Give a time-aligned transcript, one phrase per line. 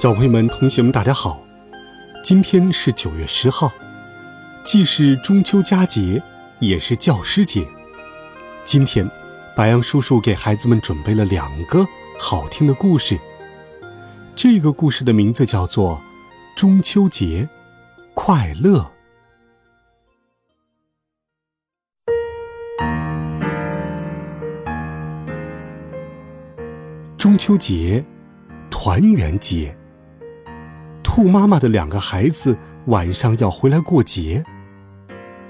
[0.00, 1.44] 小朋友们、同学们，大家好！
[2.24, 3.70] 今天是九月十号，
[4.64, 6.22] 既是中秋佳节，
[6.58, 7.68] 也是教师节。
[8.64, 9.06] 今天，
[9.54, 11.86] 白杨叔叔给孩子们准备了两个
[12.18, 13.20] 好听的故事。
[14.34, 16.00] 这个故事的名字叫做
[16.58, 17.46] 《中秋节
[18.14, 18.90] 快乐》。
[27.18, 28.02] 中秋节，
[28.70, 29.76] 团圆节。
[31.12, 34.44] 兔妈妈的两个孩子晚上要回来过节。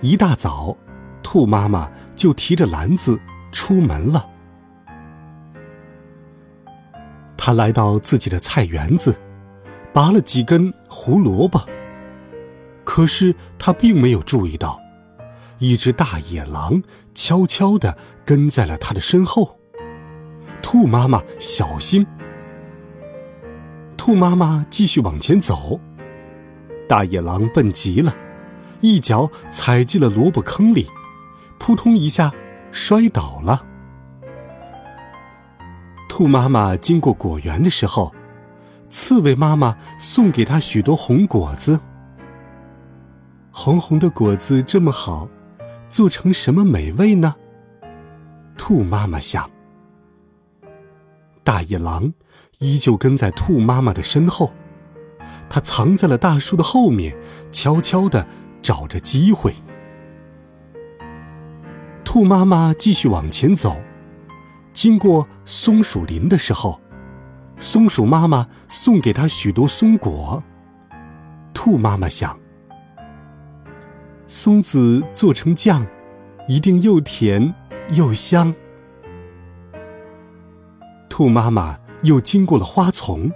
[0.00, 0.74] 一大早，
[1.22, 3.20] 兔妈妈就提着篮子
[3.52, 4.26] 出门了。
[7.36, 9.20] 她来到自己的菜园子，
[9.92, 11.60] 拔了几根胡萝卜。
[12.82, 14.80] 可是她并没有注意到，
[15.58, 16.82] 一只大野狼
[17.14, 19.58] 悄悄地跟在了她的身后。
[20.62, 22.06] 兔妈妈小心。
[24.02, 25.78] 兔妈妈继续往前走，
[26.88, 28.16] 大野狼笨极了，
[28.80, 30.88] 一脚踩进了萝卜坑里，
[31.58, 32.32] 扑通一下
[32.72, 33.62] 摔倒了。
[36.08, 38.10] 兔妈妈经过果园的时候，
[38.88, 41.78] 刺猬妈妈送给她许多红果子。
[43.50, 45.28] 红红的果子这么好，
[45.90, 47.34] 做成什么美味呢？
[48.56, 49.50] 兔妈妈想。
[51.44, 52.10] 大野狼。
[52.60, 54.52] 依旧跟在兔妈妈的身后，
[55.48, 57.16] 它藏在了大树的后面，
[57.50, 58.26] 悄悄地
[58.60, 59.54] 找着机会。
[62.04, 63.80] 兔妈妈继续往前走，
[64.74, 66.78] 经过松鼠林的时候，
[67.56, 70.42] 松鼠妈妈送给它许多松果。
[71.54, 72.38] 兔妈妈想，
[74.26, 75.86] 松子做成酱，
[76.46, 77.54] 一定又甜
[77.94, 78.54] 又香。
[81.08, 81.78] 兔妈妈。
[82.02, 83.30] 又经过了花丛，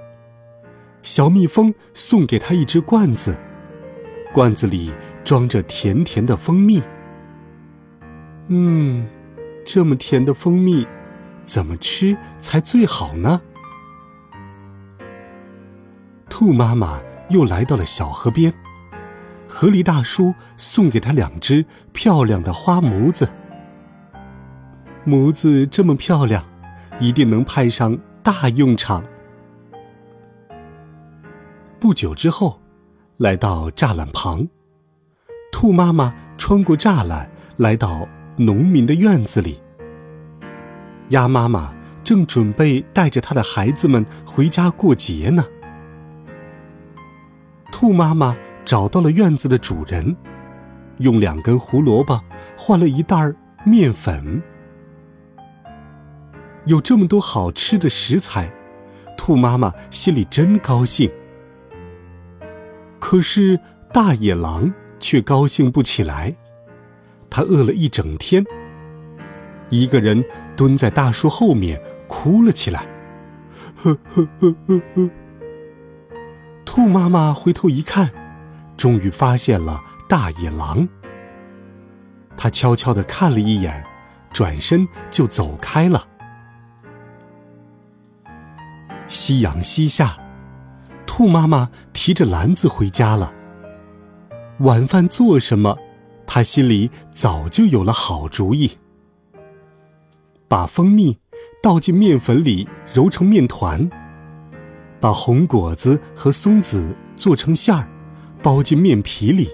[1.03, 3.39] 小蜜蜂送给他一只罐子，
[4.33, 4.93] 罐子里
[5.23, 6.83] 装着甜甜的蜂蜜。
[8.49, 9.07] 嗯，
[9.65, 10.87] 这么甜的蜂蜜，
[11.45, 13.41] 怎么吃才最好呢？
[16.29, 18.53] 兔妈妈又来到了小河边，
[19.49, 23.29] 河狸大叔送给他两只漂亮的花模子。
[25.05, 26.43] 模子这么漂亮，
[26.99, 27.99] 一定能派上。
[28.25, 29.05] 大用场。
[31.79, 32.59] 不久之后，
[33.19, 34.49] 来到栅栏旁，
[35.53, 38.09] 兔妈妈穿过栅栏，来到
[38.39, 39.61] 农民的院子里。
[41.11, 45.45] 鸭妈妈正准备带着它的孩子们回家过节呢。
[47.71, 50.17] 兔妈妈找到了院子的主人，
[50.97, 52.19] 用两根胡萝卜
[52.56, 53.35] 换了一袋
[53.67, 54.43] 面粉。
[56.67, 58.51] 有这么多好吃的食材，
[59.17, 61.11] 兔妈妈心里真高兴。
[62.99, 63.61] 可是
[63.93, 66.35] 大野狼却高兴不起来，
[67.29, 68.45] 他饿了一整天，
[69.69, 70.25] 一个人
[70.57, 72.87] 蹲在大树后面哭了起来。
[73.77, 75.11] 呵呵呵呵呵。
[76.65, 78.11] 兔妈妈回头一看，
[78.77, 80.89] 终于发现了大野狼。
[82.37, 83.85] 他悄悄的看了一眼，
[84.33, 86.09] 转身就走开了。
[89.07, 90.19] 夕阳西下，
[91.07, 93.33] 兔妈妈提着篮子回家了。
[94.61, 95.77] 晚饭做什么？
[96.27, 98.79] 她心里早就有了好主意。
[100.49, 101.19] 把蜂蜜
[101.63, 103.91] 倒进面粉里，揉成面团；
[105.01, 107.89] 把红果子和松子做成馅儿，
[108.43, 109.50] 包进面皮里，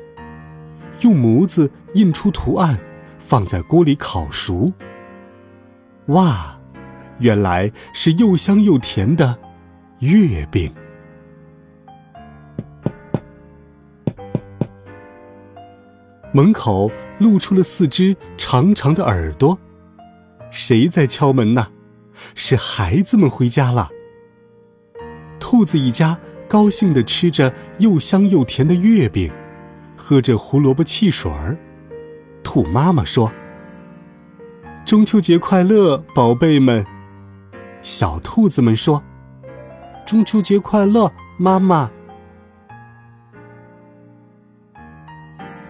[1.00, 2.78] 用模子印出图案，
[3.18, 4.72] 放在锅里烤熟。
[6.06, 6.59] 哇！
[7.20, 9.38] 原来是又香又甜的
[10.00, 10.72] 月饼。
[16.32, 19.58] 门口露出了四只长长的耳朵，
[20.50, 21.68] 谁在敲门呢？
[22.34, 23.90] 是孩子们回家了。
[25.40, 26.18] 兔子一家
[26.48, 29.32] 高兴的吃着又香又甜的月饼，
[29.96, 31.58] 喝着胡萝卜汽水儿。
[32.44, 33.32] 兔妈妈说
[34.86, 36.86] ：“中秋节快乐，宝贝们！”
[37.82, 39.02] 小兔子们说
[40.06, 41.90] 中秋节快乐妈妈。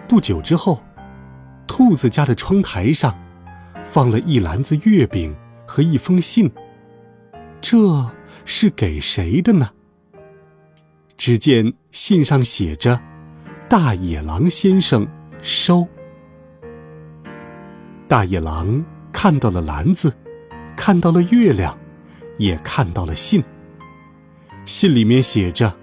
[0.08, 0.82] 不久之后
[1.66, 3.16] 兔子家的窗台上
[3.84, 5.34] 放了一篮子月饼
[5.66, 6.50] 和一封信
[7.60, 8.10] 这
[8.44, 9.70] 是给谁的呢？
[11.16, 13.00] 只见信上写着
[13.68, 15.06] 大野狼先生
[15.40, 15.86] 收。
[18.08, 20.12] 大野狼看到了篮子
[20.74, 21.78] 看到了月亮
[22.40, 23.44] 也看到了信。
[24.64, 25.76] 信里面写着：“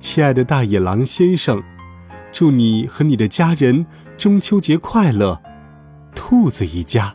[0.00, 1.62] 亲爱的大野狼先生。”
[2.32, 3.86] 祝你和你的家人
[4.18, 5.40] 中秋节快乐，
[6.14, 7.14] 兔子一家。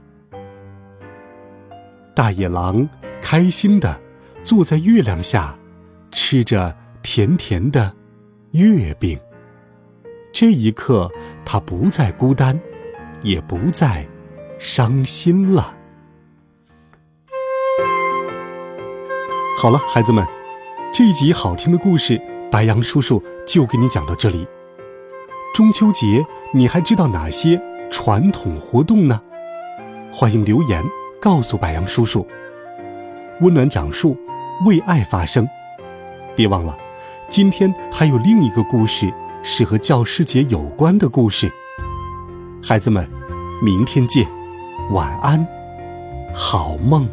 [2.15, 2.89] 大野狼
[3.21, 4.01] 开心的
[4.43, 5.55] 坐在月亮下，
[6.09, 7.95] 吃着甜甜的
[8.51, 9.19] 月饼。
[10.33, 11.11] 这一刻，
[11.45, 12.59] 他不再孤单，
[13.21, 14.07] 也不再
[14.57, 15.77] 伤心了。
[19.61, 20.25] 好了，孩子们，
[20.91, 22.19] 这一集好听的故事，
[22.49, 24.47] 白羊叔叔就给你讲到这里。
[25.53, 29.21] 中秋节，你还知道哪些传统活动呢？
[30.11, 30.83] 欢迎留言
[31.21, 32.25] 告诉白杨叔叔。
[33.41, 34.17] 温暖讲述，
[34.65, 35.47] 为爱发声。
[36.35, 36.75] 别忘了，
[37.29, 41.51] 今天还有另一个故事是和教师节有关的故事。
[42.63, 43.07] 孩子们，
[43.61, 44.25] 明天见，
[44.89, 45.45] 晚安，
[46.33, 47.07] 好梦。